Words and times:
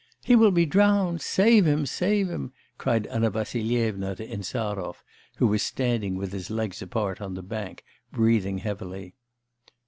'He 0.23 0.35
will 0.35 0.49
be 0.49 0.65
drowned, 0.65 1.21
save 1.21 1.67
him! 1.67 1.85
save 1.85 2.27
him!' 2.27 2.53
cried 2.79 3.05
Anna 3.05 3.29
Vassilyevna 3.29 4.15
to 4.15 4.25
Insarov, 4.25 5.03
who 5.37 5.45
was 5.45 5.61
standing 5.61 6.15
with 6.15 6.31
his 6.31 6.49
legs 6.49 6.81
apart 6.81 7.21
on 7.21 7.35
the 7.35 7.43
bank, 7.43 7.83
breathing 8.11 8.57
heavily. 8.57 9.13